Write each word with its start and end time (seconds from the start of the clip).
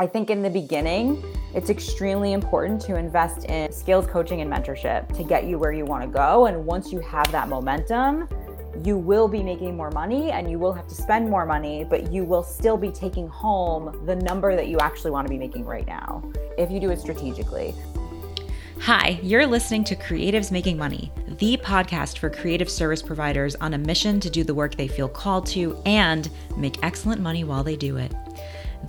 I 0.00 0.06
think 0.06 0.30
in 0.30 0.40
the 0.40 0.48
beginning, 0.48 1.22
it's 1.54 1.68
extremely 1.68 2.32
important 2.32 2.80
to 2.86 2.96
invest 2.96 3.44
in 3.44 3.70
skills 3.70 4.06
coaching 4.06 4.40
and 4.40 4.50
mentorship 4.50 5.14
to 5.14 5.22
get 5.22 5.44
you 5.44 5.58
where 5.58 5.72
you 5.72 5.84
want 5.84 6.02
to 6.02 6.08
go. 6.08 6.46
And 6.46 6.64
once 6.64 6.90
you 6.90 7.00
have 7.00 7.30
that 7.32 7.50
momentum, 7.50 8.26
you 8.82 8.96
will 8.96 9.28
be 9.28 9.42
making 9.42 9.76
more 9.76 9.90
money 9.90 10.30
and 10.30 10.50
you 10.50 10.58
will 10.58 10.72
have 10.72 10.88
to 10.88 10.94
spend 10.94 11.28
more 11.28 11.44
money, 11.44 11.84
but 11.84 12.10
you 12.10 12.24
will 12.24 12.42
still 12.42 12.78
be 12.78 12.90
taking 12.90 13.28
home 13.28 14.06
the 14.06 14.16
number 14.16 14.56
that 14.56 14.68
you 14.68 14.78
actually 14.78 15.10
want 15.10 15.26
to 15.26 15.30
be 15.30 15.36
making 15.36 15.66
right 15.66 15.86
now 15.86 16.22
if 16.56 16.70
you 16.70 16.80
do 16.80 16.88
it 16.88 16.98
strategically. 16.98 17.74
Hi, 18.80 19.20
you're 19.22 19.46
listening 19.46 19.84
to 19.84 19.96
Creatives 19.96 20.50
Making 20.50 20.78
Money, 20.78 21.12
the 21.28 21.58
podcast 21.58 22.16
for 22.16 22.30
creative 22.30 22.70
service 22.70 23.02
providers 23.02 23.54
on 23.56 23.74
a 23.74 23.78
mission 23.78 24.18
to 24.20 24.30
do 24.30 24.44
the 24.44 24.54
work 24.54 24.76
they 24.76 24.88
feel 24.88 25.10
called 25.10 25.44
to 25.48 25.78
and 25.84 26.30
make 26.56 26.82
excellent 26.82 27.20
money 27.20 27.44
while 27.44 27.62
they 27.62 27.76
do 27.76 27.98
it. 27.98 28.14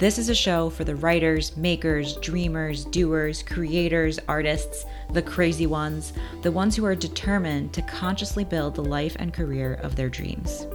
This 0.01 0.17
is 0.17 0.29
a 0.29 0.33
show 0.35 0.71
for 0.71 0.83
the 0.83 0.95
writers, 0.95 1.55
makers, 1.55 2.15
dreamers, 2.15 2.85
doers, 2.85 3.43
creators, 3.43 4.17
artists, 4.27 4.87
the 5.13 5.21
crazy 5.21 5.67
ones, 5.67 6.13
the 6.41 6.51
ones 6.51 6.75
who 6.75 6.85
are 6.85 6.95
determined 6.95 7.71
to 7.73 7.83
consciously 7.83 8.43
build 8.43 8.73
the 8.73 8.83
life 8.83 9.15
and 9.19 9.31
career 9.31 9.75
of 9.83 9.95
their 9.95 10.09
dreams. 10.09 10.65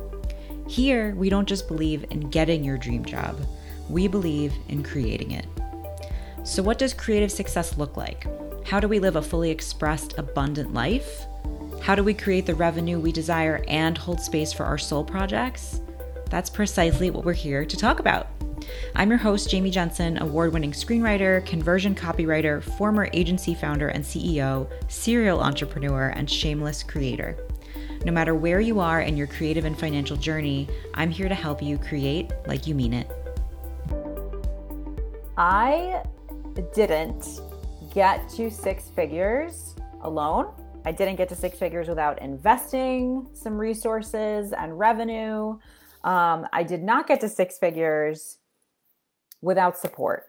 Here, 0.68 1.12
we 1.16 1.28
don't 1.28 1.48
just 1.48 1.66
believe 1.66 2.04
in 2.10 2.30
getting 2.30 2.62
your 2.62 2.78
dream 2.78 3.04
job, 3.04 3.36
we 3.88 4.06
believe 4.06 4.52
in 4.68 4.84
creating 4.84 5.32
it. 5.32 5.46
So, 6.44 6.62
what 6.62 6.78
does 6.78 6.94
creative 6.94 7.32
success 7.32 7.76
look 7.76 7.96
like? 7.96 8.28
How 8.64 8.78
do 8.78 8.86
we 8.86 9.00
live 9.00 9.16
a 9.16 9.22
fully 9.22 9.50
expressed, 9.50 10.16
abundant 10.18 10.72
life? 10.72 11.26
How 11.82 11.96
do 11.96 12.04
we 12.04 12.14
create 12.14 12.46
the 12.46 12.54
revenue 12.54 13.00
we 13.00 13.10
desire 13.10 13.64
and 13.66 13.98
hold 13.98 14.20
space 14.20 14.52
for 14.52 14.62
our 14.62 14.78
soul 14.78 15.02
projects? 15.02 15.80
That's 16.30 16.48
precisely 16.48 17.10
what 17.10 17.24
we're 17.24 17.32
here 17.32 17.64
to 17.64 17.76
talk 17.76 17.98
about. 17.98 18.28
I'm 18.94 19.10
your 19.10 19.18
host, 19.18 19.50
Jamie 19.50 19.70
Jensen, 19.70 20.18
award 20.18 20.52
winning 20.52 20.72
screenwriter, 20.72 21.44
conversion 21.44 21.94
copywriter, 21.94 22.62
former 22.62 23.08
agency 23.12 23.54
founder 23.54 23.88
and 23.88 24.04
CEO, 24.04 24.70
serial 24.88 25.40
entrepreneur, 25.40 26.08
and 26.08 26.30
shameless 26.30 26.82
creator. 26.82 27.36
No 28.04 28.12
matter 28.12 28.34
where 28.34 28.60
you 28.60 28.80
are 28.80 29.00
in 29.00 29.16
your 29.16 29.26
creative 29.26 29.64
and 29.64 29.78
financial 29.78 30.16
journey, 30.16 30.68
I'm 30.94 31.10
here 31.10 31.28
to 31.28 31.34
help 31.34 31.62
you 31.62 31.78
create 31.78 32.30
like 32.46 32.66
you 32.66 32.74
mean 32.74 32.94
it. 32.94 33.10
I 35.36 36.02
didn't 36.74 37.40
get 37.92 38.28
to 38.30 38.50
six 38.50 38.88
figures 38.90 39.74
alone. 40.02 40.52
I 40.84 40.92
didn't 40.92 41.16
get 41.16 41.28
to 41.30 41.34
six 41.34 41.58
figures 41.58 41.88
without 41.88 42.22
investing 42.22 43.26
some 43.34 43.58
resources 43.58 44.52
and 44.52 44.78
revenue. 44.78 45.58
Um, 46.04 46.46
I 46.52 46.62
did 46.62 46.82
not 46.82 47.08
get 47.08 47.20
to 47.22 47.28
six 47.28 47.58
figures 47.58 48.38
without 49.46 49.78
support. 49.78 50.24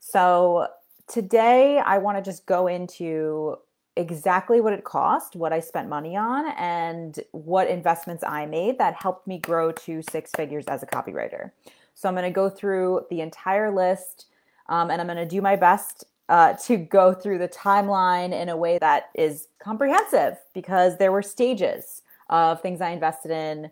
So 0.00 0.66
today 1.06 1.78
I 1.78 1.98
want 1.98 2.18
to 2.18 2.22
just 2.22 2.46
go 2.46 2.66
into 2.66 3.56
exactly 3.96 4.60
what 4.60 4.72
it 4.72 4.82
cost, 4.82 5.36
what 5.36 5.52
I 5.52 5.60
spent 5.60 5.88
money 5.88 6.16
on, 6.16 6.50
and 6.58 7.18
what 7.30 7.68
investments 7.68 8.24
I 8.26 8.44
made 8.44 8.76
that 8.78 8.94
helped 8.94 9.26
me 9.28 9.38
grow 9.38 9.70
to 9.70 10.02
six 10.10 10.32
figures 10.36 10.64
as 10.66 10.82
a 10.82 10.86
copywriter. 10.86 11.52
So 11.94 12.08
I'm 12.08 12.14
going 12.14 12.24
to 12.24 12.30
go 12.30 12.50
through 12.50 13.06
the 13.08 13.20
entire 13.20 13.72
list 13.72 14.26
um, 14.68 14.90
and 14.90 15.00
I'm 15.00 15.06
going 15.06 15.16
to 15.16 15.24
do 15.24 15.40
my 15.40 15.54
best 15.54 16.04
uh, 16.28 16.54
to 16.64 16.76
go 16.76 17.14
through 17.14 17.38
the 17.38 17.48
timeline 17.48 18.32
in 18.32 18.48
a 18.48 18.56
way 18.56 18.78
that 18.78 19.10
is 19.14 19.46
comprehensive 19.60 20.38
because 20.54 20.98
there 20.98 21.12
were 21.12 21.22
stages 21.22 22.02
of 22.28 22.60
things 22.60 22.80
I 22.80 22.90
invested 22.90 23.30
in 23.30 23.70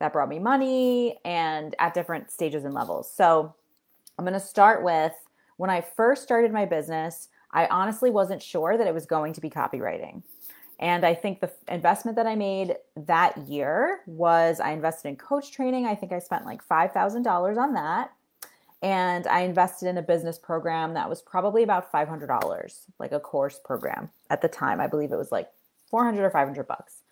that 0.00 0.12
brought 0.12 0.28
me 0.28 0.40
money 0.40 1.20
and 1.24 1.76
at 1.78 1.94
different 1.94 2.32
stages 2.32 2.64
and 2.64 2.74
levels. 2.74 3.10
So 3.10 3.54
I'm 4.18 4.24
going 4.24 4.34
to 4.34 4.40
start 4.40 4.82
with 4.82 5.12
when 5.56 5.70
I 5.70 5.80
first 5.80 6.22
started 6.22 6.52
my 6.52 6.64
business, 6.64 7.28
I 7.52 7.66
honestly 7.66 8.10
wasn't 8.10 8.42
sure 8.42 8.76
that 8.76 8.86
it 8.86 8.94
was 8.94 9.06
going 9.06 9.32
to 9.34 9.40
be 9.40 9.50
copywriting. 9.50 10.22
And 10.80 11.04
I 11.06 11.14
think 11.14 11.40
the 11.40 11.52
investment 11.68 12.16
that 12.16 12.26
I 12.26 12.34
made 12.34 12.76
that 12.96 13.38
year 13.38 14.00
was 14.06 14.58
I 14.58 14.72
invested 14.72 15.08
in 15.08 15.16
coach 15.16 15.52
training. 15.52 15.86
I 15.86 15.94
think 15.94 16.12
I 16.12 16.18
spent 16.18 16.44
like 16.44 16.66
$5,000 16.66 17.56
on 17.56 17.74
that. 17.74 18.12
And 18.82 19.26
I 19.28 19.40
invested 19.40 19.88
in 19.88 19.96
a 19.96 20.02
business 20.02 20.38
program 20.38 20.94
that 20.94 21.08
was 21.08 21.22
probably 21.22 21.62
about 21.62 21.90
$500, 21.90 22.86
like 22.98 23.12
a 23.12 23.20
course 23.20 23.58
program 23.64 24.10
at 24.28 24.42
the 24.42 24.48
time. 24.48 24.80
I 24.80 24.88
believe 24.88 25.12
it 25.12 25.16
was 25.16 25.32
like 25.32 25.48
400 25.86 26.22
or 26.22 26.30
500 26.30 26.66
bucks. 26.66 27.02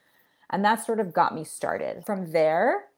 And 0.50 0.64
that 0.64 0.84
sort 0.84 1.00
of 1.00 1.14
got 1.14 1.34
me 1.34 1.44
started. 1.44 2.04
From 2.04 2.32
there, 2.32 2.88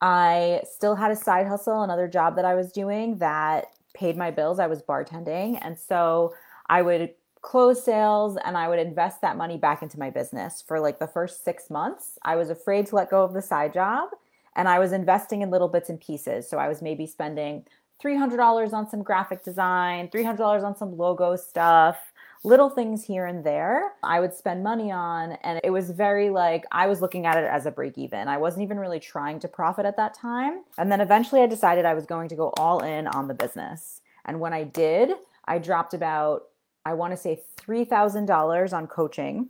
I 0.00 0.62
still 0.70 0.94
had 0.94 1.10
a 1.10 1.16
side 1.16 1.46
hustle, 1.46 1.82
another 1.82 2.08
job 2.08 2.36
that 2.36 2.44
I 2.44 2.54
was 2.54 2.72
doing 2.72 3.18
that 3.18 3.68
paid 3.94 4.16
my 4.16 4.30
bills. 4.30 4.58
I 4.58 4.66
was 4.66 4.82
bartending. 4.82 5.58
And 5.62 5.78
so 5.78 6.34
I 6.68 6.82
would 6.82 7.14
close 7.40 7.82
sales 7.82 8.36
and 8.44 8.56
I 8.56 8.68
would 8.68 8.78
invest 8.78 9.20
that 9.22 9.36
money 9.36 9.56
back 9.56 9.82
into 9.82 9.98
my 9.98 10.10
business 10.10 10.62
for 10.66 10.80
like 10.80 10.98
the 10.98 11.06
first 11.06 11.44
six 11.44 11.70
months. 11.70 12.18
I 12.22 12.36
was 12.36 12.50
afraid 12.50 12.86
to 12.86 12.96
let 12.96 13.10
go 13.10 13.22
of 13.22 13.32
the 13.32 13.42
side 13.42 13.72
job 13.72 14.10
and 14.56 14.68
I 14.68 14.78
was 14.78 14.92
investing 14.92 15.42
in 15.42 15.50
little 15.50 15.68
bits 15.68 15.88
and 15.88 16.00
pieces. 16.00 16.48
So 16.48 16.58
I 16.58 16.68
was 16.68 16.82
maybe 16.82 17.06
spending 17.06 17.64
$300 18.02 18.72
on 18.72 18.88
some 18.88 19.02
graphic 19.02 19.44
design, 19.44 20.08
$300 20.08 20.64
on 20.64 20.76
some 20.76 20.96
logo 20.96 21.36
stuff, 21.36 21.96
little 22.44 22.70
things 22.70 23.04
here 23.04 23.26
and 23.26 23.44
there 23.44 23.92
I 24.02 24.20
would 24.20 24.34
spend 24.34 24.62
money 24.62 24.92
on. 24.92 25.32
And 25.42 25.60
it 25.64 25.70
was 25.70 25.90
very 25.90 26.30
like, 26.30 26.64
I 26.70 26.86
was 26.86 27.00
looking 27.00 27.26
at 27.26 27.36
it 27.36 27.44
as 27.44 27.66
a 27.66 27.70
break 27.70 27.98
even. 27.98 28.28
I 28.28 28.38
wasn't 28.38 28.62
even 28.62 28.78
really 28.78 29.00
trying 29.00 29.40
to 29.40 29.48
profit 29.48 29.86
at 29.86 29.96
that 29.96 30.14
time. 30.14 30.62
And 30.78 30.90
then 30.90 31.00
eventually 31.00 31.42
I 31.42 31.46
decided 31.46 31.84
I 31.84 31.94
was 31.94 32.06
going 32.06 32.28
to 32.28 32.36
go 32.36 32.52
all 32.56 32.80
in 32.84 33.06
on 33.08 33.28
the 33.28 33.34
business. 33.34 34.00
And 34.24 34.40
when 34.40 34.52
I 34.52 34.64
did, 34.64 35.10
I 35.44 35.58
dropped 35.58 35.94
about, 35.94 36.44
I 36.84 36.94
want 36.94 37.12
to 37.12 37.16
say 37.16 37.42
$3,000 37.56 38.72
on 38.72 38.86
coaching, 38.86 39.48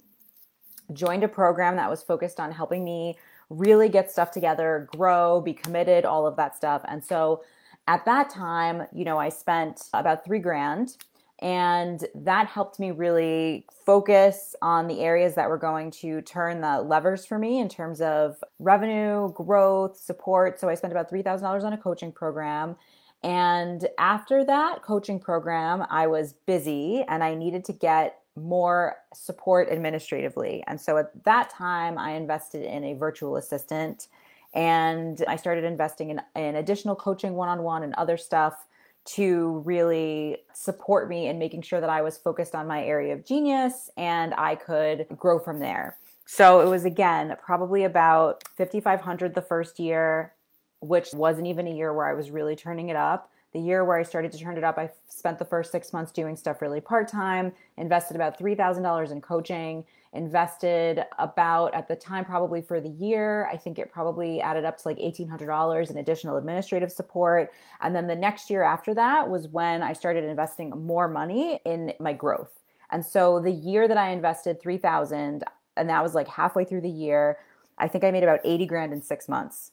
joined 0.93 1.25
a 1.25 1.29
program 1.29 1.77
that 1.77 1.91
was 1.91 2.03
focused 2.03 2.41
on 2.41 2.53
helping 2.53 2.85
me 2.85 3.19
really 3.51 3.89
get 3.89 4.11
stuff 4.11 4.31
together, 4.31 4.89
grow, 4.97 5.41
be 5.41 5.53
committed, 5.53 6.05
all 6.05 6.27
of 6.27 6.37
that 6.37 6.57
stuff. 6.57 6.83
And 6.89 7.03
so 7.05 7.43
at 7.87 8.05
that 8.05 8.31
time, 8.31 8.87
you 8.93 9.05
know, 9.05 9.19
I 9.19 9.29
spent 9.29 9.83
about 9.93 10.25
three 10.25 10.39
grand 10.39 10.97
and 11.41 12.07
that 12.15 12.47
helped 12.47 12.81
me 12.81 12.93
really 12.93 13.67
focus 13.85 14.55
on 14.63 14.89
the 14.89 15.01
areas 15.01 15.35
that 15.35 15.49
were 15.49 15.59
going 15.59 15.91
to 15.91 16.23
turn 16.23 16.63
the 16.63 16.81
levers 16.81 17.27
for 17.27 17.39
me 17.39 17.61
in 17.61 17.69
terms 17.69 18.01
of 18.01 18.43
revenue, 18.59 19.33
growth, 19.35 19.99
support. 19.99 20.59
So 20.59 20.69
I 20.69 20.75
spent 20.75 20.93
about 20.93 21.11
$3,000 21.11 21.63
on 21.63 21.73
a 21.75 21.79
coaching 21.79 22.11
program. 22.11 22.77
And 23.23 23.87
after 23.99 24.45
that 24.45 24.83
coaching 24.83 25.21
program, 25.21 25.85
I 25.91 26.07
was 26.07 26.33
busy 26.47 27.05
and 27.07 27.23
I 27.23 27.35
needed 27.35 27.65
to 27.67 27.73
get 27.73 28.21
more 28.35 28.97
support 29.15 29.69
administratively. 29.71 30.63
And 30.67 30.81
so 30.81 30.97
at 30.97 31.25
that 31.25 31.51
time, 31.51 31.99
I 31.99 32.13
invested 32.13 32.63
in 32.63 32.85
a 32.85 32.95
virtual 32.95 33.37
assistant 33.37 34.09
and 34.55 35.23
I 35.29 35.37
started 35.37 35.65
investing 35.65 36.11
in, 36.11 36.21
in 36.35 36.57
additional 36.57 36.95
coaching 36.97 37.35
one 37.35 37.49
on 37.49 37.63
one 37.63 37.83
and 37.83 37.95
other 37.95 38.17
stuff 38.17 38.66
to 39.07 39.63
really 39.65 40.39
support 40.53 41.09
me 41.09 41.29
in 41.29 41.39
making 41.39 41.63
sure 41.63 41.81
that 41.81 41.91
I 41.91 42.03
was 42.03 42.17
focused 42.17 42.55
on 42.55 42.67
my 42.67 42.85
area 42.85 43.15
of 43.15 43.25
genius 43.25 43.91
and 43.97 44.35
I 44.37 44.57
could 44.57 45.07
grow 45.17 45.39
from 45.39 45.61
there. 45.61 45.97
So 46.27 46.61
it 46.61 46.69
was 46.69 46.85
again 46.85 47.37
probably 47.41 47.85
about 47.85 48.43
5500 48.57 49.35
the 49.35 49.43
first 49.43 49.79
year, 49.79 50.35
which 50.81 51.13
wasn't 51.13 51.47
even 51.47 51.69
a 51.69 51.75
year 51.75 51.95
where 51.95 52.07
I 52.07 52.15
was 52.15 52.31
really 52.31 52.57
turning 52.57 52.89
it 52.89 52.97
up. 52.97 53.31
The 53.53 53.61
year 53.61 53.85
where 53.85 53.97
I 53.97 54.03
started 54.03 54.33
to 54.33 54.39
turn 54.39 54.59
it 54.59 54.65
up, 54.65 54.77
I 54.77 54.91
spent 55.09 55.39
the 55.39 55.45
first 55.45 55.73
6 55.73 55.93
months 55.93 56.13
doing 56.13 56.37
stuff 56.37 56.61
really 56.61 56.81
part-time, 56.81 57.53
invested 57.79 58.17
about 58.17 58.39
$3,000 58.39 59.13
in 59.13 59.21
coaching 59.21 59.85
invested 60.17 61.05
about 61.19 61.75
at 61.75 61.89
the 61.89 61.95
time 61.95 62.25
probably 62.25 62.63
for 62.63 62.81
the 62.81 62.89
year. 62.89 63.49
I 63.53 63.57
think 63.57 63.79
it 63.79 63.93
probably 63.93 64.41
added 64.41 64.65
up 64.65 64.79
to 64.79 64.89
like 64.89 64.99
$1800 64.99 65.91
in 65.91 65.99
additional 65.99 66.37
administrative 66.37 66.91
support. 66.91 67.53
And 67.81 67.95
then 67.95 68.07
the 68.07 68.17
next 68.17 68.51
year 68.51 68.63
after 68.63 68.95
that 68.95 69.29
was 69.29 69.49
when 69.49 69.83
i 69.83 69.93
started 69.93 70.25
investing 70.25 70.71
more 70.71 71.09
money 71.09 71.61
in 71.65 71.93
my 72.01 72.13
growth. 72.13 72.61
And 72.91 73.05
so 73.05 73.41
the 73.41 73.53
year 73.53 73.87
that 73.87 73.97
i 73.97 74.11
invested 74.11 74.61
3000 74.61 75.45
and 75.77 75.89
that 75.89 76.03
was 76.03 76.15
like 76.15 76.29
halfway 76.29 76.65
through 76.65 76.81
the 76.81 76.89
year 76.89 77.39
i 77.79 77.87
think 77.87 78.03
i 78.03 78.11
made 78.11 78.23
about 78.23 78.41
80 78.45 78.67
grand 78.67 78.93
in 78.93 79.03
six 79.03 79.29
months. 79.29 79.73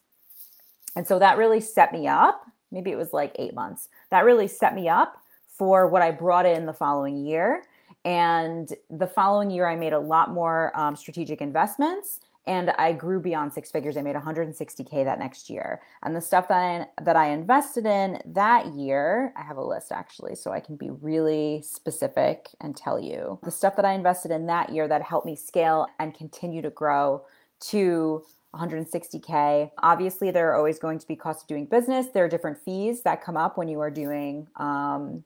And 0.96 1.06
so 1.06 1.18
that 1.18 1.38
really 1.38 1.60
set 1.60 1.92
me 1.92 2.06
up. 2.06 2.46
Maybe 2.70 2.92
it 2.92 2.96
was 2.96 3.12
like 3.12 3.32
eight 3.36 3.52
months. 3.52 3.88
That 4.10 4.24
really 4.24 4.46
set 4.46 4.74
me 4.74 4.88
up 4.88 5.16
for 5.48 5.86
what 5.88 6.02
i 6.02 6.10
brought 6.10 6.46
in 6.46 6.66
the 6.66 6.72
following 6.72 7.24
year 7.24 7.62
and 8.04 8.72
the 8.90 9.06
following 9.06 9.50
year, 9.50 9.66
I 9.66 9.76
made 9.76 9.92
a 9.92 9.98
lot 9.98 10.30
more 10.30 10.78
um, 10.78 10.96
strategic 10.96 11.40
investments 11.40 12.20
and 12.46 12.70
I 12.72 12.92
grew 12.92 13.20
beyond 13.20 13.52
six 13.52 13.70
figures. 13.70 13.96
I 13.96 14.02
made 14.02 14.16
160k 14.16 15.04
that 15.04 15.18
next 15.18 15.48
year. 15.48 15.80
And 16.02 16.14
the 16.14 16.20
stuff 16.20 16.48
that 16.48 16.58
I, 16.98 17.02
that 17.02 17.16
I 17.16 17.28
invested 17.28 17.86
in 17.86 18.20
that 18.26 18.66
year, 18.74 19.32
I 19.36 19.42
have 19.42 19.56
a 19.56 19.64
list 19.64 19.92
actually, 19.92 20.34
so 20.34 20.52
I 20.52 20.60
can 20.60 20.76
be 20.76 20.90
really 20.90 21.62
specific 21.62 22.50
and 22.60 22.76
tell 22.76 23.00
you 23.00 23.38
the 23.42 23.50
stuff 23.50 23.76
that 23.76 23.84
I 23.84 23.92
invested 23.92 24.30
in 24.30 24.46
that 24.46 24.70
year 24.70 24.86
that 24.88 25.02
helped 25.02 25.26
me 25.26 25.36
scale 25.36 25.86
and 25.98 26.14
continue 26.14 26.60
to 26.62 26.70
grow 26.70 27.24
to 27.60 28.22
160k. 28.54 29.70
Obviously, 29.78 30.30
there 30.30 30.50
are 30.50 30.56
always 30.56 30.78
going 30.78 30.98
to 30.98 31.08
be 31.08 31.16
costs 31.16 31.42
of 31.42 31.48
doing 31.48 31.64
business. 31.64 32.08
There 32.08 32.24
are 32.24 32.28
different 32.28 32.58
fees 32.58 33.02
that 33.02 33.24
come 33.24 33.38
up 33.38 33.56
when 33.56 33.68
you 33.68 33.80
are 33.80 33.90
doing 33.90 34.48
um, 34.56 35.24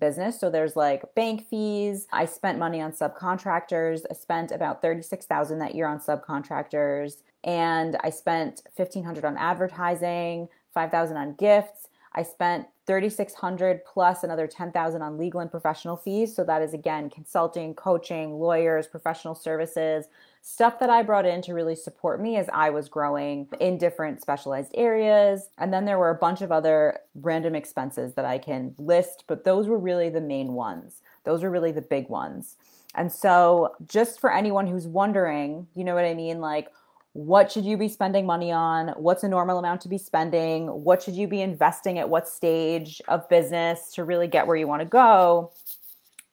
business. 0.00 0.40
So 0.40 0.50
there's 0.50 0.74
like 0.74 1.14
bank 1.14 1.46
fees. 1.48 2.06
I 2.12 2.24
spent 2.24 2.58
money 2.58 2.80
on 2.80 2.92
subcontractors. 2.92 4.02
I 4.10 4.14
spent 4.14 4.50
about 4.50 4.82
36,000 4.82 5.58
that 5.58 5.74
year 5.74 5.86
on 5.86 6.00
subcontractors 6.00 7.18
and 7.44 7.96
I 8.02 8.10
spent 8.10 8.62
1500 8.74 9.24
on 9.24 9.36
advertising, 9.36 10.48
5000 10.74 11.16
on 11.16 11.34
gifts. 11.34 11.88
I 12.12 12.22
spent 12.24 12.66
3600 12.86 13.84
plus 13.84 14.24
another 14.24 14.48
10,000 14.48 15.00
on 15.00 15.16
legal 15.16 15.40
and 15.40 15.50
professional 15.50 15.96
fees. 15.96 16.34
So 16.34 16.42
that 16.44 16.60
is 16.60 16.74
again 16.74 17.08
consulting, 17.08 17.74
coaching, 17.74 18.32
lawyers, 18.32 18.88
professional 18.88 19.34
services, 19.34 20.06
stuff 20.42 20.78
that 20.78 20.90
I 20.90 21.02
brought 21.02 21.26
in 21.26 21.42
to 21.42 21.54
really 21.54 21.74
support 21.74 22.20
me 22.20 22.36
as 22.36 22.48
I 22.52 22.70
was 22.70 22.88
growing 22.88 23.48
in 23.60 23.78
different 23.78 24.20
specialized 24.20 24.72
areas. 24.74 25.48
And 25.58 25.72
then 25.72 25.84
there 25.84 25.98
were 25.98 26.10
a 26.10 26.14
bunch 26.14 26.40
of 26.40 26.50
other 26.50 27.00
random 27.14 27.54
expenses 27.54 28.14
that 28.14 28.24
I 28.24 28.38
can 28.38 28.74
list, 28.78 29.24
but 29.26 29.44
those 29.44 29.68
were 29.68 29.78
really 29.78 30.08
the 30.08 30.20
main 30.20 30.54
ones. 30.54 31.02
Those 31.24 31.42
were 31.42 31.50
really 31.50 31.72
the 31.72 31.82
big 31.82 32.08
ones. 32.08 32.56
And 32.94 33.12
so, 33.12 33.74
just 33.86 34.20
for 34.20 34.32
anyone 34.32 34.66
who's 34.66 34.86
wondering, 34.86 35.68
you 35.74 35.84
know 35.84 35.94
what 35.94 36.04
I 36.04 36.14
mean? 36.14 36.40
Like, 36.40 36.68
what 37.12 37.50
should 37.50 37.64
you 37.64 37.76
be 37.76 37.88
spending 37.88 38.26
money 38.26 38.50
on? 38.50 38.88
What's 38.96 39.22
a 39.22 39.28
normal 39.28 39.58
amount 39.58 39.80
to 39.82 39.88
be 39.88 39.98
spending? 39.98 40.66
What 40.66 41.02
should 41.02 41.14
you 41.14 41.28
be 41.28 41.40
investing 41.40 41.98
at 41.98 42.08
what 42.08 42.28
stage 42.28 43.00
of 43.08 43.28
business 43.28 43.92
to 43.94 44.04
really 44.04 44.28
get 44.28 44.46
where 44.46 44.56
you 44.56 44.66
want 44.66 44.80
to 44.80 44.86
go? 44.86 45.52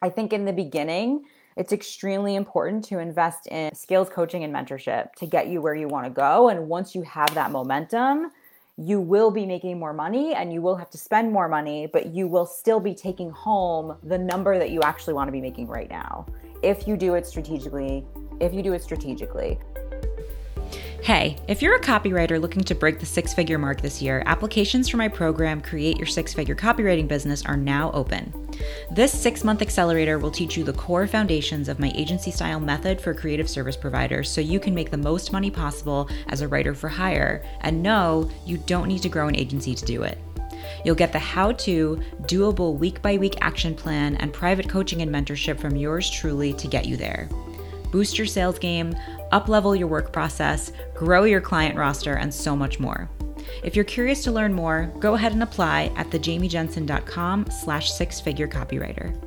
I 0.02 0.10
think 0.10 0.34
in 0.34 0.46
the 0.46 0.54
beginning, 0.54 1.26
it's 1.58 1.74
extremely 1.74 2.36
important 2.36 2.86
to 2.86 3.00
invest 3.00 3.48
in 3.48 3.74
skills 3.74 4.10
coaching 4.10 4.44
and 4.44 4.54
mentorship 4.54 5.12
to 5.16 5.26
get 5.26 5.48
you 5.48 5.60
where 5.60 5.74
you 5.74 5.88
want 5.88 6.06
to 6.06 6.12
go. 6.12 6.50
And 6.50 6.70
once 6.70 6.94
you 6.94 7.02
have 7.02 7.34
that 7.34 7.52
momentum, 7.52 8.32
you 8.78 9.02
will 9.02 9.32
be 9.32 9.44
making 9.44 9.80
more 9.80 9.92
money 9.92 10.36
and 10.36 10.54
you 10.54 10.62
will 10.62 10.76
have 10.76 10.92
to 10.92 11.00
spend 11.00 11.34
more 11.34 11.50
money, 11.50 11.88
but 11.92 12.14
you 12.14 12.28
will 12.28 12.46
still 12.46 12.80
be 12.80 12.94
taking 12.94 13.32
home 13.32 13.98
the 14.04 14.18
number 14.18 14.60
that 14.60 14.70
you 14.70 14.82
actually 14.84 15.16
want 15.16 15.28
to 15.28 15.32
be 15.32 15.42
making 15.42 15.66
right 15.68 15.90
now 15.90 16.28
if 16.62 16.88
you 16.88 16.96
do 16.96 17.16
it 17.16 17.26
strategically. 17.26 18.06
If 18.40 18.54
you 18.54 18.62
do 18.62 18.74
it 18.74 18.84
strategically. 18.84 19.60
Hey, 21.02 21.38
if 21.48 21.62
you're 21.62 21.76
a 21.76 21.82
copywriter 21.82 22.42
looking 22.42 22.64
to 22.66 22.76
break 22.76 23.00
the 23.00 23.06
six 23.06 23.34
figure 23.34 23.58
mark 23.58 23.80
this 23.80 24.02
year, 24.02 24.24
applications 24.26 24.90
for 24.90 24.98
my 24.98 25.08
program, 25.08 25.62
Create 25.62 25.98
Your 25.98 26.08
Six 26.08 26.34
Figure 26.34 26.56
Copywriting 26.56 27.08
Business, 27.08 27.46
are 27.46 27.56
now 27.56 27.92
open. 27.94 28.34
This 28.92 29.14
six 29.14 29.44
month 29.44 29.62
accelerator 29.62 30.20
will 30.20 30.32
teach 30.32 30.58
you 30.58 30.66
the 30.66 30.74
core 30.74 31.08
foundations 31.08 31.70
of 31.70 31.80
my 31.80 31.94
agency 31.96 32.32
style 32.32 32.60
method 32.60 33.00
for 33.00 33.14
creative 33.14 33.50
service 33.50 33.78
providers 33.78 34.30
so 34.30 34.42
you 34.42 34.60
can 34.60 34.76
make 34.76 34.92
the 34.92 34.98
most 34.98 35.32
money 35.32 35.50
possible 35.50 36.10
as 36.28 36.42
a 36.42 36.48
writer 36.48 36.74
for 36.74 36.90
hire. 36.90 37.46
And 37.62 37.82
no, 37.82 38.30
you 38.46 38.58
don't 38.58 38.90
need 38.90 39.04
to 39.04 39.10
grow 39.10 39.30
an 39.30 39.36
agency 39.36 39.76
to 39.76 39.86
do 39.86 40.04
it. 40.04 40.18
You'll 40.84 40.96
get 40.96 41.14
the 41.14 41.20
how 41.20 41.54
to, 41.54 42.02
doable 42.24 42.78
week 42.78 43.02
by 43.02 43.18
week 43.18 43.36
action 43.40 43.76
plan 43.76 44.16
and 44.18 44.34
private 44.34 44.68
coaching 44.68 45.02
and 45.02 45.12
mentorship 45.12 45.60
from 45.60 45.78
yours 45.78 46.10
truly 46.10 46.54
to 46.54 46.68
get 46.68 46.86
you 46.86 46.98
there. 46.98 47.30
Boost 47.92 48.18
your 48.18 48.28
sales 48.28 48.60
game, 48.60 48.96
uplevel 49.32 49.78
your 49.78 49.88
work 49.88 50.12
process, 50.12 50.72
grow 50.96 51.24
your 51.24 51.42
client 51.42 51.76
roster, 51.76 52.14
and 52.14 52.34
so 52.34 52.56
much 52.56 52.80
more. 52.80 53.10
If 53.64 53.76
you're 53.76 53.86
curious 53.86 54.24
to 54.24 54.32
learn 54.32 54.54
more, 54.54 54.94
go 55.00 55.16
ahead 55.16 55.34
and 55.34 55.44
apply 55.44 55.92
at 55.96 56.10
thejamiejensen.com 56.10 57.48
slash 57.50 57.92
six-figure 57.92 58.48
copywriter. 58.48 59.27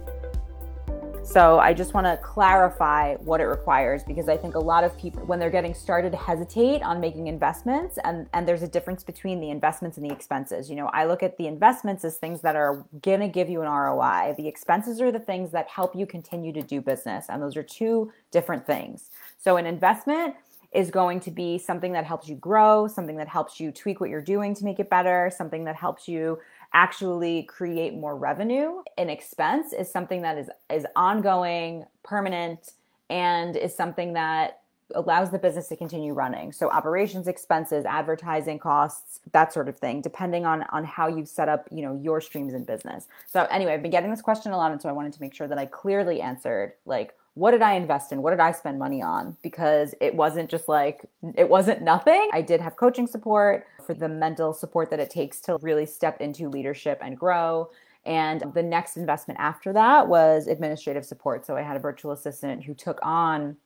So 1.31 1.61
I 1.61 1.73
just 1.73 1.95
want 1.95 2.09
to 2.09 2.17
clarify 2.17 3.15
what 3.19 3.41
it 3.41 3.45
requires 3.45 4.03
because 4.03 4.29
I 4.29 4.37
think 4.37 4.57
a 4.57 4.59
lot 4.59 4.83
of 4.83 4.99
people, 4.99 5.25
when 5.27 5.39
they're 5.39 5.49
getting 5.49 5.75
started, 5.75 6.13
hesitate 6.13 6.83
on 6.83 6.99
making 6.99 7.29
investments, 7.29 8.01
and 8.03 8.29
and 8.33 8.49
there's 8.49 8.65
a 8.65 8.69
difference 8.69 9.05
between 9.05 9.39
the 9.39 9.51
investments 9.51 9.97
and 9.97 10.05
the 10.05 10.13
expenses. 10.13 10.69
You 10.69 10.75
know, 10.75 10.89
I 10.89 11.05
look 11.05 11.23
at 11.23 11.39
the 11.39 11.47
investments 11.47 12.05
as 12.05 12.17
things 12.17 12.41
that 12.41 12.57
are 12.57 12.85
going 13.03 13.21
to 13.21 13.29
give 13.29 13.49
you 13.49 13.63
an 13.63 13.69
ROI. 13.69 14.35
The 14.39 14.49
expenses 14.49 15.01
are 15.01 15.13
the 15.13 15.21
things 15.21 15.53
that 15.53 15.69
help 15.69 15.95
you 15.95 16.05
continue 16.05 16.53
to 16.53 16.63
do 16.63 16.81
business, 16.81 17.27
and 17.29 17.41
those 17.41 17.57
are 17.57 17.63
two 17.63 18.11
different 18.33 18.67
things. 18.67 19.11
So 19.39 19.57
an 19.57 19.67
investment 19.67 20.35
is 20.73 20.91
going 20.91 21.21
to 21.21 21.31
be 21.31 21.59
something 21.59 21.93
that 21.93 22.05
helps 22.05 22.29
you 22.29 22.37
grow, 22.37 22.89
something 22.89 23.17
that 23.17 23.29
helps 23.29 23.59
you 23.59 23.71
tweak 23.73 24.01
what 24.01 24.11
you're 24.11 24.21
doing 24.21 24.55
to 24.55 24.65
make 24.65 24.79
it 24.79 24.91
better, 24.91 25.31
something 25.37 25.65
that 25.65 25.77
helps 25.77 26.07
you 26.07 26.39
actually 26.73 27.45
create 27.45 27.95
more 27.95 28.17
revenue. 28.17 28.83
An 28.99 29.11
expense 29.11 29.73
is 29.73 29.91
something 29.91 30.23
that 30.23 30.39
is 30.39 30.51
is 30.73 30.87
ongoing, 30.97 31.85
permanent, 32.03 32.73
and 33.09 33.57
is 33.57 33.75
something 33.75 34.13
that 34.15 34.61
allows 34.95 35.31
the 35.31 35.39
business 35.39 35.69
to 35.69 35.77
continue 35.77 36.13
running. 36.13 36.53
So 36.53 36.69
operations 36.71 37.29
expenses, 37.29 37.85
advertising 37.85 38.59
costs, 38.59 39.21
that 39.33 39.53
sort 39.53 39.69
of 39.69 39.79
thing, 39.79 40.01
depending 40.01 40.45
on 40.47 40.65
on 40.71 40.85
how 40.85 41.09
you've 41.09 41.29
set 41.29 41.49
up, 41.49 41.69
you 41.71 41.83
know, 41.83 41.99
your 42.03 42.21
streams 42.21 42.55
in 42.55 42.65
business. 42.65 43.07
So 43.27 43.47
anyway, 43.51 43.75
I've 43.75 43.83
been 43.83 43.91
getting 43.91 44.11
this 44.11 44.23
question 44.23 44.53
a 44.53 44.57
lot 44.57 44.73
and 44.73 44.81
so 44.81 44.89
I 44.89 44.93
wanted 44.93 45.13
to 45.15 45.21
make 45.21 45.35
sure 45.35 45.49
that 45.49 45.59
I 45.59 45.67
clearly 45.67 46.21
answered 46.21 46.75
like 46.87 47.15
what 47.35 47.53
did 47.53 47.63
I 47.63 47.75
invest 47.75 48.13
in? 48.13 48.23
What 48.23 48.31
did 48.31 48.41
I 48.41 48.53
spend 48.53 48.79
money 48.79 49.03
on? 49.03 49.37
Because 49.43 49.95
it 50.01 50.15
wasn't 50.15 50.51
just 50.51 50.69
like, 50.69 51.05
it 51.37 51.49
wasn't 51.49 51.83
nothing. 51.83 52.29
I 52.33 52.43
did 52.43 52.61
have 52.61 52.77
coaching 52.77 53.07
support 53.07 53.67
for 53.87 53.95
the 53.95 54.09
mental 54.09 54.53
support 54.53 54.91
that 54.91 55.01
it 55.01 55.11
takes 55.11 55.41
to 55.43 55.57
really 55.63 55.87
step 55.87 56.21
into 56.21 56.49
leadership 56.49 56.99
and 57.01 57.17
grow. 57.17 57.71
And 58.05 58.43
the 58.55 58.63
next 58.63 58.97
investment 58.97 59.39
after 59.39 59.73
that 59.73 60.09
was 60.09 60.49
administrative 60.49 61.05
support. 61.05 61.47
So 61.47 61.57
I 61.57 61.63
had 61.63 61.77
a 61.77 61.81
virtual 61.81 62.13
assistant 62.13 62.65
who 62.65 62.75
took 62.75 62.99
on 63.03 63.57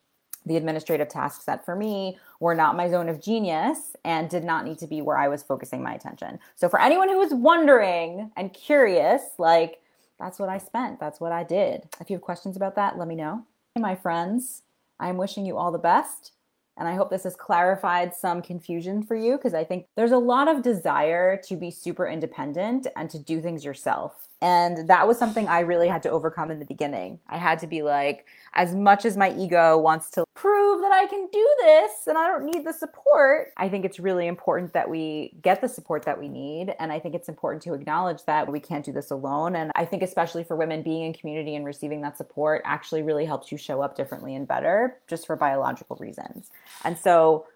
the 0.46 0.56
administrative 0.56 1.08
tasks 1.08 1.44
that 1.46 1.64
for 1.64 1.74
me 1.74 2.18
were 2.40 2.54
not 2.54 2.76
my 2.76 2.88
zone 2.90 3.08
of 3.08 3.22
genius 3.22 3.96
and 4.04 4.28
did 4.28 4.44
not 4.44 4.66
need 4.66 4.76
to 4.78 4.86
be 4.86 5.00
where 5.00 5.16
I 5.16 5.28
was 5.28 5.42
focusing 5.42 5.82
my 5.82 5.94
attention. 5.94 6.38
So 6.54 6.68
for 6.68 6.80
anyone 6.80 7.08
who 7.08 7.18
was 7.18 7.32
wondering 7.32 8.30
and 8.36 8.52
curious, 8.52 9.22
like, 9.38 9.80
that's 10.20 10.38
what 10.38 10.50
I 10.50 10.58
spent. 10.58 11.00
That's 11.00 11.18
what 11.18 11.32
I 11.32 11.44
did. 11.44 11.88
If 11.98 12.10
you 12.10 12.16
have 12.16 12.22
questions 12.22 12.56
about 12.56 12.76
that, 12.76 12.98
let 12.98 13.08
me 13.08 13.14
know 13.14 13.46
my 13.82 13.96
friends. 13.96 14.62
I'm 15.00 15.16
wishing 15.16 15.44
you 15.44 15.58
all 15.58 15.72
the 15.72 15.78
best. 15.78 16.32
And 16.76 16.88
I 16.88 16.94
hope 16.94 17.10
this 17.10 17.24
has 17.24 17.34
clarified 17.34 18.14
some 18.14 18.40
confusion 18.40 19.02
for 19.02 19.16
you 19.16 19.36
because 19.36 19.54
I 19.54 19.64
think 19.64 19.86
there's 19.96 20.12
a 20.12 20.18
lot 20.18 20.48
of 20.48 20.62
desire 20.62 21.40
to 21.48 21.56
be 21.56 21.70
super 21.70 22.06
independent 22.06 22.86
and 22.96 23.10
to 23.10 23.18
do 23.18 23.40
things 23.40 23.64
yourself. 23.64 24.28
And 24.44 24.88
that 24.90 25.08
was 25.08 25.18
something 25.18 25.48
I 25.48 25.60
really 25.60 25.88
had 25.88 26.02
to 26.02 26.10
overcome 26.10 26.50
in 26.50 26.58
the 26.58 26.66
beginning. 26.66 27.18
I 27.30 27.38
had 27.38 27.58
to 27.60 27.66
be 27.66 27.80
like, 27.80 28.26
as 28.52 28.74
much 28.74 29.06
as 29.06 29.16
my 29.16 29.34
ego 29.34 29.78
wants 29.78 30.10
to 30.10 30.24
prove 30.34 30.82
that 30.82 30.92
I 30.92 31.06
can 31.06 31.26
do 31.32 31.54
this 31.62 32.06
and 32.06 32.18
I 32.18 32.26
don't 32.26 32.44
need 32.44 32.62
the 32.66 32.74
support, 32.74 33.52
I 33.56 33.70
think 33.70 33.86
it's 33.86 33.98
really 33.98 34.26
important 34.26 34.74
that 34.74 34.90
we 34.90 35.32
get 35.40 35.62
the 35.62 35.68
support 35.68 36.02
that 36.02 36.20
we 36.20 36.28
need. 36.28 36.74
And 36.78 36.92
I 36.92 37.00
think 37.00 37.14
it's 37.14 37.30
important 37.30 37.62
to 37.62 37.72
acknowledge 37.72 38.22
that 38.26 38.52
we 38.52 38.60
can't 38.60 38.84
do 38.84 38.92
this 38.92 39.10
alone. 39.10 39.56
And 39.56 39.72
I 39.76 39.86
think, 39.86 40.02
especially 40.02 40.44
for 40.44 40.56
women, 40.56 40.82
being 40.82 41.04
in 41.04 41.14
community 41.14 41.56
and 41.56 41.64
receiving 41.64 42.02
that 42.02 42.18
support 42.18 42.60
actually 42.66 43.00
really 43.00 43.24
helps 43.24 43.50
you 43.50 43.56
show 43.56 43.80
up 43.80 43.96
differently 43.96 44.34
and 44.34 44.46
better 44.46 44.98
just 45.08 45.26
for 45.26 45.36
biological 45.36 45.96
reasons. 45.96 46.50
And 46.84 46.98
so, 46.98 47.46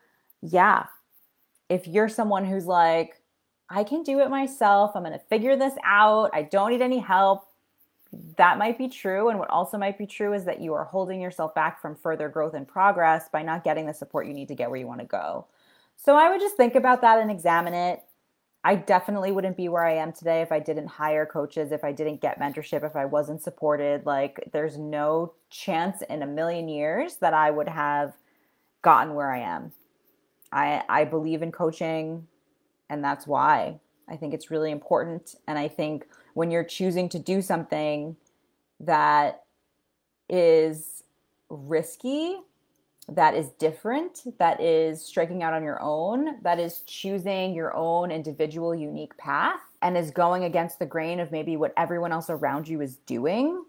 yeah, 0.41 0.87
if 1.69 1.87
you're 1.87 2.09
someone 2.09 2.47
who's 2.47 2.65
like, 2.65 3.18
I 3.71 3.85
can 3.85 4.03
do 4.03 4.21
it 4.21 4.31
myself. 4.31 4.93
I'm 4.95 5.03
going 5.03 5.13
to 5.13 5.25
figure 5.27 5.57
this 5.57 5.75
out. 5.85 6.31
I 6.33 6.43
don't 6.43 6.71
need 6.71 6.83
any 6.83 6.99
help. 6.99 7.47
That 8.37 8.57
might 8.57 8.79
be 8.79 8.89
true. 8.89 9.29
And 9.29 9.39
what 9.39 9.51
also 9.51 9.77
might 9.77 9.99
be 9.99 10.07
true 10.07 10.33
is 10.33 10.45
that 10.45 10.61
you 10.61 10.73
are 10.73 10.85
holding 10.85 11.21
yourself 11.21 11.55
back 11.55 11.81
from 11.81 11.95
further 11.95 12.29
growth 12.29 12.55
and 12.55 12.67
progress 12.67 13.29
by 13.31 13.43
not 13.43 13.65
getting 13.65 13.87
the 13.87 13.93
support 13.93 14.27
you 14.27 14.33
need 14.33 14.49
to 14.49 14.55
get 14.55 14.71
where 14.71 14.79
you 14.81 14.87
want 14.87 15.01
to 15.01 15.07
go. 15.07 15.47
So 15.97 16.17
I 16.17 16.31
would 16.31 16.41
just 16.41 16.57
think 16.57 16.75
about 16.75 17.03
that 17.03 17.19
and 17.19 17.31
examine 17.31 17.75
it. 17.75 18.03
I 18.65 18.75
definitely 18.75 19.31
wouldn't 19.31 19.57
be 19.57 19.69
where 19.69 19.85
I 19.85 19.95
am 19.95 20.13
today 20.13 20.43
if 20.43 20.51
I 20.51 20.59
didn't 20.59 20.89
hire 20.89 21.27
coaches, 21.27 21.71
if 21.71 21.85
I 21.85 21.93
didn't 21.93 22.21
get 22.21 22.41
mentorship, 22.41 22.85
if 22.85 22.97
I 22.97 23.05
wasn't 23.05 23.43
supported. 23.43 24.05
Like, 24.05 24.49
there's 24.53 24.79
no 24.79 25.35
chance 25.51 26.03
in 26.03 26.23
a 26.23 26.27
million 26.27 26.69
years 26.69 27.17
that 27.17 27.35
I 27.35 27.51
would 27.51 27.69
have 27.69 28.15
gotten 28.83 29.15
where 29.15 29.31
I 29.31 29.41
am. 29.41 29.73
I, 30.51 30.83
I 30.89 31.05
believe 31.05 31.43
in 31.43 31.53
coaching 31.53 32.27
and 32.91 33.03
that's 33.03 33.27
why 33.27 33.79
I 34.09 34.17
think 34.17 34.35
it's 34.35 34.51
really 34.51 34.71
important. 34.71 35.35
And 35.47 35.59
I 35.59 35.69
think 35.69 36.07
when 36.35 36.51
you're 36.51 36.65
choosing 36.65 37.09
to 37.11 37.19
do 37.19 37.43
something 37.43 38.17
that 38.81 39.45
is 40.29 41.03
risky, 41.51 42.39
that 43.09 43.35
is 43.35 43.51
different, 43.59 44.23
that 44.39 44.61
is 44.61 45.05
striking 45.05 45.43
out 45.43 45.55
on 45.55 45.63
your 45.63 45.81
own, 45.81 46.43
that 46.43 46.59
is 46.59 46.81
choosing 46.87 47.55
your 47.55 47.75
own 47.75 48.11
individual 48.11 48.75
unique 48.75 49.17
path 49.17 49.61
and 49.81 49.97
is 49.97 50.11
going 50.11 50.45
against 50.45 50.79
the 50.79 50.87
grain 50.87 51.21
of 51.21 51.33
maybe 51.33 51.57
what 51.57 51.73
everyone 51.77 52.13
else 52.13 52.29
around 52.29 52.69
you 52.69 52.81
is 52.81 52.97
doing, 53.07 53.65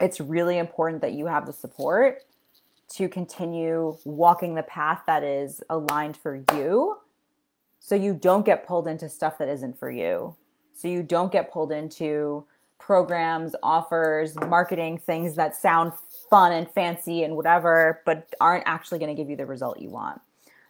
it's 0.00 0.20
really 0.20 0.58
important 0.58 1.00
that 1.00 1.12
you 1.12 1.26
have 1.26 1.46
the 1.46 1.52
support 1.52 2.24
to 2.88 3.08
continue 3.08 3.96
walking 4.04 4.54
the 4.54 4.62
path 4.62 5.02
that 5.06 5.22
is 5.22 5.62
aligned 5.70 6.16
for 6.16 6.42
you 6.54 6.98
so 7.86 7.94
you 7.94 8.14
don't 8.14 8.44
get 8.44 8.66
pulled 8.66 8.88
into 8.88 9.08
stuff 9.08 9.38
that 9.38 9.48
isn't 9.48 9.78
for 9.78 9.92
you. 9.92 10.34
So 10.74 10.88
you 10.88 11.04
don't 11.04 11.30
get 11.30 11.52
pulled 11.52 11.70
into 11.70 12.44
programs, 12.80 13.54
offers, 13.62 14.34
marketing 14.34 14.98
things 14.98 15.36
that 15.36 15.54
sound 15.54 15.92
fun 16.28 16.50
and 16.50 16.68
fancy 16.68 17.22
and 17.22 17.36
whatever, 17.36 18.02
but 18.04 18.34
aren't 18.40 18.64
actually 18.66 18.98
going 18.98 19.14
to 19.14 19.22
give 19.22 19.30
you 19.30 19.36
the 19.36 19.46
result 19.46 19.78
you 19.78 19.88
want. 19.88 20.20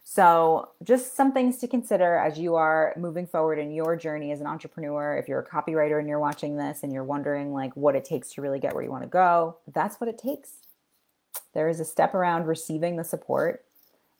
So, 0.03 0.69
just 0.83 1.15
some 1.15 1.31
things 1.31 1.57
to 1.57 1.67
consider 1.67 2.17
as 2.17 2.37
you 2.37 2.53
are 2.53 2.93
moving 2.95 3.25
forward 3.25 3.57
in 3.57 3.71
your 3.71 3.95
journey 3.95 4.31
as 4.31 4.39
an 4.39 4.45
entrepreneur. 4.45 5.17
If 5.17 5.27
you're 5.27 5.39
a 5.39 5.45
copywriter 5.45 5.97
and 5.97 6.07
you're 6.07 6.19
watching 6.19 6.55
this 6.55 6.83
and 6.83 6.93
you're 6.93 7.03
wondering 7.03 7.51
like 7.51 7.75
what 7.75 7.95
it 7.95 8.05
takes 8.05 8.31
to 8.33 8.43
really 8.43 8.59
get 8.59 8.75
where 8.75 8.83
you 8.83 8.91
want 8.91 9.03
to 9.03 9.09
go, 9.09 9.57
that's 9.73 9.99
what 9.99 10.07
it 10.07 10.19
takes. 10.19 10.51
There 11.55 11.67
is 11.67 11.79
a 11.79 11.85
step 11.85 12.13
around 12.13 12.45
receiving 12.45 12.95
the 12.95 13.03
support 13.03 13.65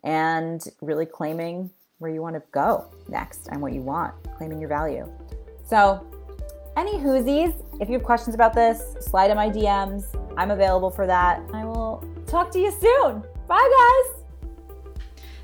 and 0.04 0.63
really 0.82 1.06
claiming 1.06 1.70
where 2.00 2.12
you 2.12 2.22
want 2.22 2.36
to 2.36 2.44
go 2.51 2.86
next 3.08 3.48
and 3.48 3.62
what 3.62 3.74
you 3.74 3.82
want, 3.82 4.13
claiming 4.36 4.60
your 4.60 4.70
value. 4.70 5.10
So, 5.66 6.06
any 6.75 6.94
whoosies, 6.94 7.56
if 7.82 7.89
you 7.89 7.96
have 7.96 8.04
questions 8.04 8.36
about 8.36 8.54
this, 8.54 8.96
slide 9.00 9.32
in 9.32 9.38
my 9.38 9.50
DMs. 9.50 10.06
I'm 10.38 10.51
available 10.51 10.92
for 10.92 11.08
that. 11.08 11.42
I 11.51 11.66
will 11.66 12.04
talk 12.27 12.51
to 12.51 12.60
you 12.60 12.72
soon. 12.72 13.24
Bye, 13.48 14.04
guys. 14.04 14.24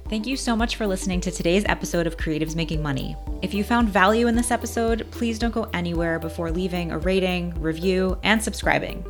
Thank 0.09 0.27
you 0.27 0.37
so 0.37 0.55
much 0.55 0.75
for 0.75 0.85
listening 0.85 1.21
to 1.21 1.31
today's 1.31 1.63
episode 1.65 2.05
of 2.05 2.17
Creatives 2.17 2.55
Making 2.55 2.83
Money. 2.83 3.15
If 3.41 3.53
you 3.53 3.63
found 3.63 3.89
value 3.89 4.27
in 4.27 4.35
this 4.35 4.51
episode, 4.51 5.09
please 5.09 5.39
don't 5.39 5.53
go 5.53 5.67
anywhere 5.73 6.19
before 6.19 6.51
leaving 6.51 6.91
a 6.91 6.99
rating, 6.99 7.59
review, 7.59 8.19
and 8.21 8.41
subscribing. 8.41 9.03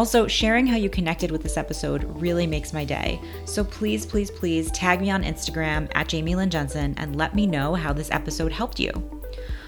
Also, 0.00 0.26
sharing 0.26 0.66
how 0.66 0.78
you 0.78 0.88
connected 0.88 1.30
with 1.30 1.42
this 1.42 1.58
episode 1.58 2.04
really 2.22 2.46
makes 2.46 2.72
my 2.72 2.86
day. 2.86 3.20
So 3.44 3.62
please, 3.62 4.06
please, 4.06 4.30
please 4.30 4.70
tag 4.70 4.98
me 4.98 5.10
on 5.10 5.22
Instagram 5.22 5.90
at 5.94 6.08
Jamie 6.08 6.34
Lynn 6.34 6.48
Jensen 6.48 6.94
and 6.96 7.16
let 7.16 7.34
me 7.34 7.46
know 7.46 7.74
how 7.74 7.92
this 7.92 8.10
episode 8.10 8.50
helped 8.50 8.80
you. 8.80 8.90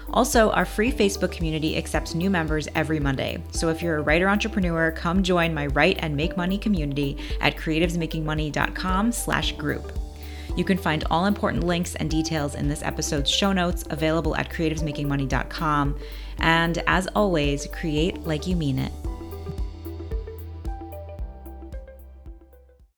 Also, 0.09 0.49
our 0.49 0.65
free 0.65 0.91
Facebook 0.91 1.31
community 1.31 1.77
accepts 1.77 2.15
new 2.15 2.31
members 2.31 2.67
every 2.73 2.99
Monday. 2.99 3.43
So 3.51 3.69
if 3.69 3.83
you're 3.83 3.97
a 3.97 4.01
writer 4.01 4.27
entrepreneur, 4.27 4.91
come 4.91 5.21
join 5.21 5.53
my 5.53 5.67
Write 5.67 5.99
and 5.99 6.15
Make 6.15 6.35
Money 6.35 6.57
community 6.57 7.19
at 7.39 7.55
creativesmakingmoney.com 7.55 9.11
slash 9.11 9.51
group. 9.51 9.91
You 10.57 10.65
can 10.65 10.79
find 10.79 11.03
all 11.11 11.27
important 11.27 11.63
links 11.63 11.93
and 11.93 12.09
details 12.09 12.55
in 12.55 12.67
this 12.67 12.81
episode's 12.81 13.29
show 13.29 13.53
notes 13.53 13.83
available 13.91 14.35
at 14.35 14.49
creativesmakingmoney.com. 14.49 15.99
And 16.39 16.83
as 16.87 17.05
always, 17.15 17.67
create 17.67 18.23
like 18.23 18.47
you 18.47 18.55
mean 18.55 18.79
it. 18.79 18.91